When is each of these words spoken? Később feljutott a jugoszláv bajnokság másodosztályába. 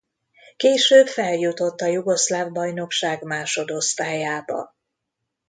Később 0.57 1.07
feljutott 1.07 1.81
a 1.81 1.85
jugoszláv 1.85 2.51
bajnokság 2.51 3.23
másodosztályába. 3.23 4.75